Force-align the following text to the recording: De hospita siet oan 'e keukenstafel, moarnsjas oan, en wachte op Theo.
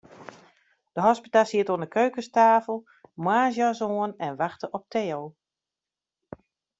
De 0.95 1.01
hospita 1.07 1.41
siet 1.49 1.69
oan 1.71 1.83
'e 1.85 1.89
keukenstafel, 1.97 2.77
moarnsjas 3.23 3.79
oan, 3.87 4.11
en 4.25 4.37
wachte 4.41 4.67
op 4.77 4.83
Theo. 4.93 5.21